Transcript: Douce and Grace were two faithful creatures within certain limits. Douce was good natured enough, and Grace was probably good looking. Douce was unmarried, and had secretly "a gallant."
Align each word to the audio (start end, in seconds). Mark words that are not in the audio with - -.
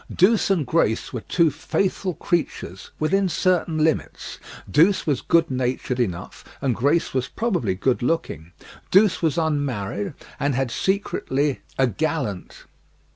Douce 0.11 0.49
and 0.49 0.65
Grace 0.65 1.13
were 1.13 1.21
two 1.21 1.51
faithful 1.51 2.15
creatures 2.15 2.89
within 2.97 3.29
certain 3.29 3.77
limits. 3.77 4.39
Douce 4.67 5.05
was 5.05 5.21
good 5.21 5.51
natured 5.51 5.99
enough, 5.99 6.43
and 6.59 6.75
Grace 6.75 7.13
was 7.13 7.27
probably 7.27 7.75
good 7.75 8.01
looking. 8.01 8.51
Douce 8.89 9.21
was 9.21 9.37
unmarried, 9.37 10.15
and 10.39 10.55
had 10.55 10.71
secretly 10.71 11.61
"a 11.77 11.85
gallant." 11.85 12.65